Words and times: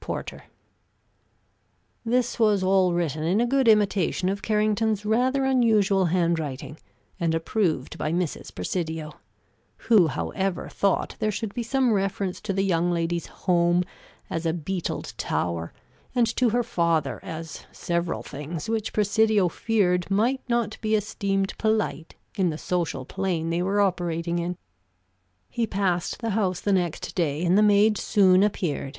Porter." 0.00 0.42
This 2.04 2.40
was 2.40 2.64
all 2.64 2.92
written 2.92 3.22
in 3.22 3.40
a 3.40 3.46
good 3.46 3.68
imitation 3.68 4.28
of 4.28 4.42
Carrington's 4.42 5.04
rather 5.04 5.44
unusual 5.44 6.06
handwriting, 6.06 6.76
and 7.20 7.36
approved 7.36 7.96
by 7.96 8.10
Mrs. 8.10 8.52
Presidio; 8.52 9.12
who, 9.76 10.08
however, 10.08 10.68
thought 10.68 11.14
there 11.20 11.30
should 11.30 11.54
be 11.54 11.62
some 11.62 11.92
reference 11.92 12.40
to 12.40 12.52
the 12.52 12.64
young 12.64 12.90
lady's 12.90 13.26
home 13.26 13.84
as 14.28 14.44
a 14.44 14.52
beetled 14.52 15.14
tower, 15.16 15.72
and 16.16 16.26
to 16.34 16.48
her 16.48 16.64
father 16.64 17.20
as 17.22 17.64
several 17.70 18.24
things 18.24 18.68
which 18.68 18.92
Presidio 18.92 19.48
feared 19.48 20.10
might 20.10 20.40
not 20.48 20.78
be 20.80 20.96
esteemed 20.96 21.56
polite 21.58 22.16
in 22.36 22.50
the 22.50 22.58
social 22.58 23.04
plane 23.04 23.50
they 23.50 23.62
were 23.62 23.80
operating 23.80 24.40
in. 24.40 24.56
He 25.48 25.64
passed 25.64 26.18
the 26.18 26.30
house 26.30 26.58
the 26.60 26.72
next 26.72 27.14
day, 27.14 27.44
and 27.44 27.56
the 27.56 27.62
maid 27.62 27.96
soon 27.98 28.42
appeared. 28.42 28.98